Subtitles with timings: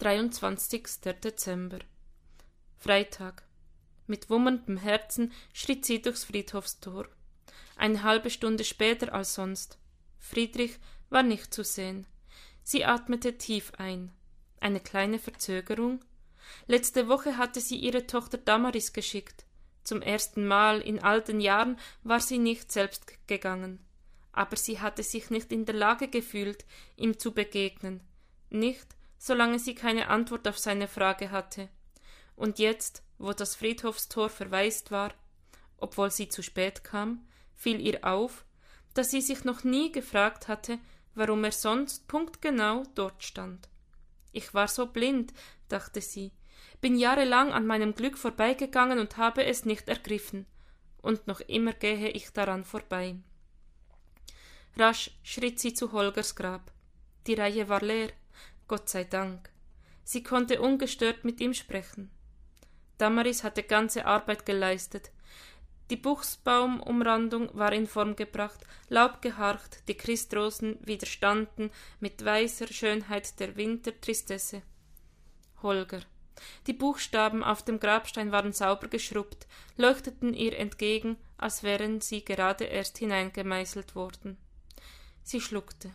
[0.00, 0.82] 23.
[1.22, 1.80] Dezember
[2.78, 3.42] Freitag
[4.06, 7.06] mit wummerndem Herzen schritt sie durchs Friedhofstor.
[7.76, 9.78] Eine halbe Stunde später als sonst.
[10.18, 10.78] Friedrich
[11.10, 12.06] war nicht zu sehen.
[12.62, 14.10] Sie atmete tief ein.
[14.58, 16.00] Eine kleine Verzögerung.
[16.66, 19.44] Letzte Woche hatte sie ihre Tochter Damaris geschickt.
[19.84, 23.84] Zum ersten Mal in all den Jahren war sie nicht selbst gegangen.
[24.32, 26.64] Aber sie hatte sich nicht in der Lage gefühlt,
[26.96, 28.00] ihm zu begegnen.
[28.48, 31.68] Nicht, solange sie keine Antwort auf seine Frage hatte.
[32.36, 35.12] Und jetzt, wo das Friedhofstor verwaist war,
[35.76, 38.46] obwohl sie zu spät kam, fiel ihr auf,
[38.94, 40.78] dass sie sich noch nie gefragt hatte,
[41.14, 43.68] warum er sonst punktgenau dort stand.
[44.32, 45.34] Ich war so blind,
[45.68, 46.32] dachte sie,
[46.80, 50.46] bin jahrelang an meinem Glück vorbeigegangen und habe es nicht ergriffen,
[51.02, 53.16] und noch immer gehe ich daran vorbei.
[54.78, 56.72] Rasch schritt sie zu Holgers Grab.
[57.26, 58.12] Die Reihe war leer,
[58.70, 59.50] Gott sei Dank.
[60.04, 62.08] Sie konnte ungestört mit ihm sprechen.
[62.98, 65.10] Damaris hatte ganze Arbeit geleistet.
[65.90, 73.56] Die Buchsbaumumrandung war in Form gebracht, Laub geharcht, die Christrosen widerstanden mit weißer Schönheit der
[73.56, 74.62] Wintertristesse.
[75.64, 76.02] Holger.
[76.68, 82.66] Die Buchstaben auf dem Grabstein waren sauber geschrubbt, leuchteten ihr entgegen, als wären sie gerade
[82.66, 84.36] erst hineingemeißelt worden.
[85.24, 85.90] Sie schluckte.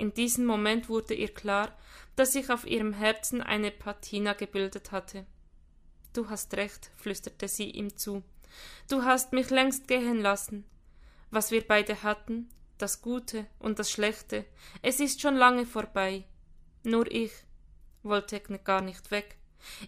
[0.00, 1.76] In diesem Moment wurde ihr klar,
[2.16, 5.26] dass sich auf ihrem Herzen eine Patina gebildet hatte.
[6.12, 8.22] Du hast recht, flüsterte sie ihm zu.
[8.88, 10.64] Du hast mich längst gehen lassen.
[11.30, 14.44] Was wir beide hatten, das Gute und das Schlechte,
[14.82, 16.24] es ist schon lange vorbei.
[16.82, 17.32] Nur ich
[18.02, 19.36] wollte gar nicht weg.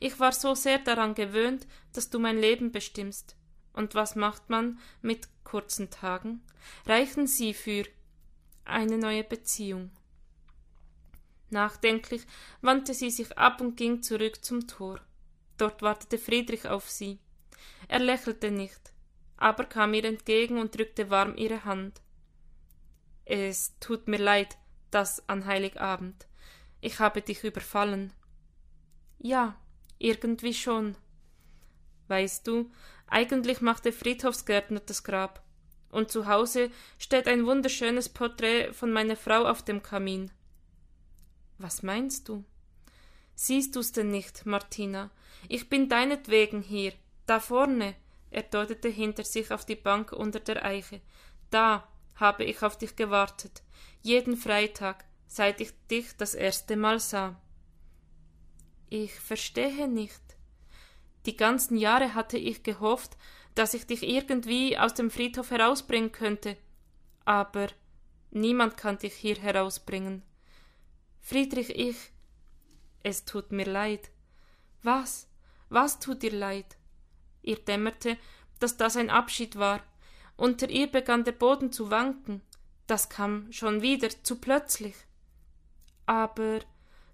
[0.00, 3.36] Ich war so sehr daran gewöhnt, dass du mein Leben bestimmst.
[3.72, 6.42] Und was macht man mit kurzen Tagen?
[6.86, 7.84] Reichen sie für
[8.64, 9.90] eine neue Beziehung.
[11.52, 12.22] Nachdenklich
[12.62, 15.00] wandte sie sich ab und ging zurück zum Tor.
[15.58, 17.18] Dort wartete Friedrich auf sie.
[17.88, 18.92] Er lächelte nicht,
[19.36, 22.00] aber kam ihr entgegen und drückte warm ihre Hand.
[23.26, 24.56] Es tut mir leid,
[24.90, 26.26] das an Heiligabend.
[26.80, 28.14] Ich habe dich überfallen.
[29.18, 29.54] Ja,
[29.98, 30.96] irgendwie schon.
[32.08, 32.70] Weißt du,
[33.06, 35.44] eigentlich macht der Friedhofsgärtner das Grab.
[35.90, 40.30] Und zu Hause steht ein wunderschönes Porträt von meiner Frau auf dem Kamin.
[41.58, 42.44] Was meinst du?
[43.34, 45.10] Siehst du's denn nicht, Martina?
[45.48, 46.92] Ich bin deinetwegen hier,
[47.26, 47.94] da vorne.
[48.30, 51.00] Er deutete hinter sich auf die Bank unter der Eiche.
[51.50, 53.62] Da habe ich auf dich gewartet,
[54.00, 57.40] jeden Freitag, seit ich dich das erste Mal sah.
[58.88, 60.20] Ich verstehe nicht.
[61.26, 63.16] Die ganzen Jahre hatte ich gehofft,
[63.54, 66.56] dass ich dich irgendwie aus dem Friedhof herausbringen könnte.
[67.24, 67.68] Aber
[68.30, 70.22] niemand kann dich hier herausbringen.
[71.22, 71.96] Friedrich, ich.
[73.02, 74.10] Es tut mir leid.
[74.82, 75.28] Was?
[75.68, 76.76] Was tut dir leid?
[77.42, 78.18] Ihr dämmerte,
[78.58, 79.82] dass das ein Abschied war.
[80.36, 82.42] Unter ihr begann der Boden zu wanken.
[82.86, 84.94] Das kam schon wieder zu plötzlich.
[86.06, 86.60] Aber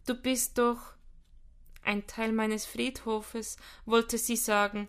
[0.07, 0.95] du bist doch
[1.83, 4.89] ein Teil meines Friedhofes, wollte sie sagen.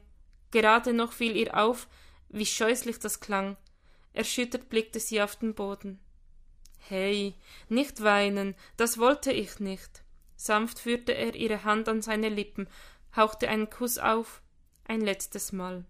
[0.51, 1.88] Gerade noch fiel ihr auf,
[2.30, 3.57] wie scheußlich das klang.
[4.13, 6.00] Erschüttert blickte sie auf den Boden.
[6.88, 7.35] Hey,
[7.67, 10.03] nicht weinen, das wollte ich nicht.
[10.35, 12.67] Sanft führte er ihre Hand an seine Lippen,
[13.16, 14.41] hauchte einen Kuss auf,
[14.88, 15.85] ein letztes Mal.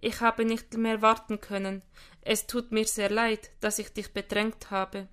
[0.00, 1.82] Ich habe nicht mehr warten können.
[2.22, 5.08] Es tut mir sehr leid, dass ich dich bedrängt habe.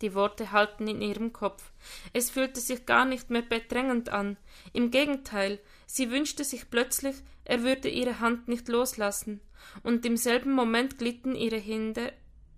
[0.00, 1.72] Die Worte hallten in ihrem Kopf.
[2.12, 4.38] Es fühlte sich gar nicht mehr bedrängend an.
[4.72, 9.40] Im Gegenteil, sie wünschte sich plötzlich, er würde ihre Hand nicht loslassen,
[9.82, 12.14] und im selben Moment glitten ihre Hände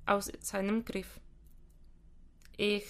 [0.07, 1.21] aus seinem Griff.
[2.57, 2.87] Ich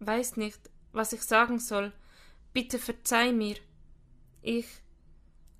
[0.00, 0.60] weiß nicht,
[0.92, 1.92] was ich sagen soll.
[2.52, 3.56] Bitte verzeih mir.
[4.42, 4.66] Ich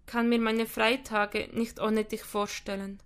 [0.06, 3.00] kann mir meine Freitage nicht ohne dich vorstellen.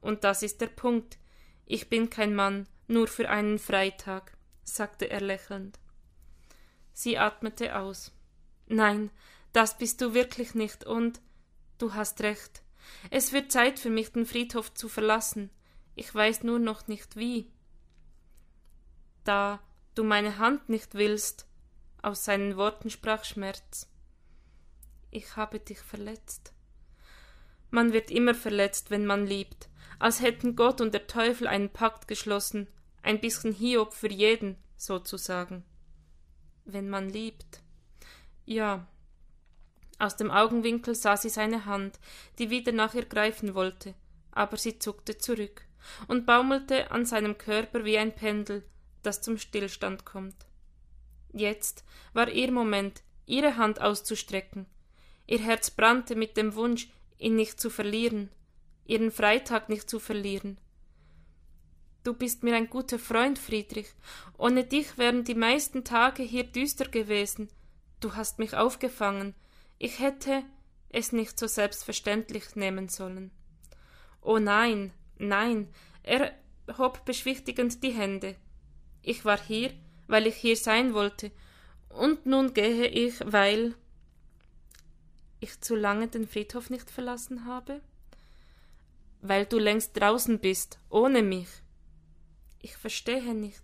[0.00, 1.18] Und das ist der Punkt.
[1.66, 5.78] Ich bin kein Mann, nur für einen Freitag, sagte er lächelnd.
[6.92, 8.12] Sie atmete aus.
[8.66, 9.10] Nein,
[9.52, 11.20] das bist du wirklich nicht, und
[11.78, 12.62] du hast recht.
[13.10, 15.50] Es wird Zeit für mich, den Friedhof zu verlassen.
[15.94, 17.50] Ich weiß nur noch nicht wie.
[19.24, 19.60] Da
[19.94, 21.46] du meine Hand nicht willst,
[22.00, 23.88] aus seinen Worten sprach Schmerz.
[25.10, 26.52] Ich habe dich verletzt.
[27.70, 29.68] Man wird immer verletzt, wenn man liebt,
[29.98, 32.68] als hätten Gott und der Teufel einen Pakt geschlossen,
[33.02, 35.64] ein bisschen Hiob für jeden, sozusagen.
[36.64, 37.62] Wenn man liebt.
[38.44, 38.86] Ja.
[39.98, 42.00] Aus dem Augenwinkel sah sie seine Hand,
[42.38, 43.94] die wieder nach ihr greifen wollte,
[44.32, 45.66] aber sie zuckte zurück
[46.08, 48.62] und baumelte an seinem Körper wie ein Pendel,
[49.02, 50.46] das zum Stillstand kommt.
[51.32, 54.66] Jetzt war ihr Moment, ihre Hand auszustrecken.
[55.26, 56.88] Ihr Herz brannte mit dem Wunsch,
[57.18, 58.30] ihn nicht zu verlieren,
[58.84, 60.58] ihren Freitag nicht zu verlieren.
[62.04, 63.86] Du bist mir ein guter Freund, Friedrich.
[64.36, 67.48] Ohne dich wären die meisten Tage hier düster gewesen.
[68.00, 69.34] Du hast mich aufgefangen.
[69.78, 70.42] Ich hätte
[70.88, 73.30] es nicht so selbstverständlich nehmen sollen.
[74.20, 75.68] Oh nein, nein,
[76.02, 76.32] er
[76.78, 78.36] hob beschwichtigend die Hände.
[79.02, 79.72] Ich war hier,
[80.06, 81.30] weil ich hier sein wollte,
[81.88, 83.74] und nun gehe ich, weil
[85.40, 87.80] ich zu lange den Friedhof nicht verlassen habe?
[89.20, 91.48] Weil du längst draußen bist, ohne mich.
[92.60, 93.62] Ich verstehe nicht.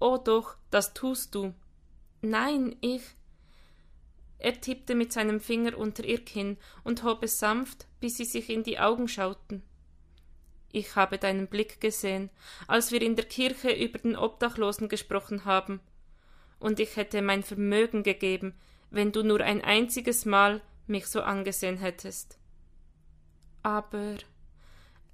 [0.00, 1.54] Oh doch, das tust du.
[2.20, 3.02] Nein, ich.
[4.38, 8.50] Er tippte mit seinem Finger unter ihr Kinn und hob es sanft, bis sie sich
[8.50, 9.62] in die Augen schauten.
[10.70, 12.30] Ich habe deinen Blick gesehen,
[12.66, 15.80] als wir in der Kirche über den Obdachlosen gesprochen haben,
[16.58, 18.54] und ich hätte mein Vermögen gegeben,
[18.90, 22.38] wenn du nur ein einziges Mal mich so angesehen hättest.
[23.62, 24.16] Aber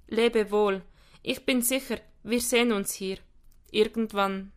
[0.07, 0.81] lebe wohl,
[1.21, 3.17] ich bin sicher, wir sehen uns hier.
[3.71, 4.51] Irgendwann.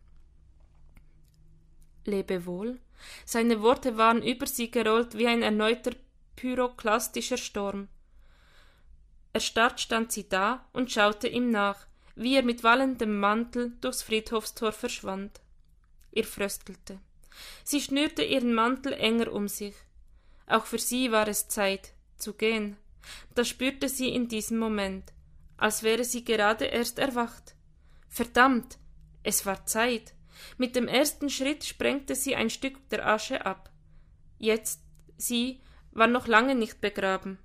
[2.05, 2.79] Lebe wohl.
[3.25, 5.91] Seine Worte waren über sie gerollt wie ein erneuter
[6.35, 7.87] pyroklastischer Sturm.
[9.33, 14.71] Erstarrt stand sie da und schaute ihm nach, wie er mit wallendem Mantel durchs Friedhofstor
[14.71, 15.39] verschwand.
[16.11, 16.99] Ihr fröstelte.
[17.63, 19.75] Sie schnürte ihren Mantel enger um sich.
[20.47, 22.75] Auch für sie war es Zeit, zu gehen.
[23.35, 25.13] Das spürte sie in diesem Moment,
[25.57, 27.55] als wäre sie gerade erst erwacht.
[28.09, 28.77] Verdammt,
[29.23, 30.13] es war Zeit.
[30.57, 33.71] Mit dem ersten Schritt sprengte sie ein Stück der Asche ab.
[34.37, 34.81] Jetzt,
[35.17, 35.61] sie
[35.91, 37.37] war noch lange nicht begraben.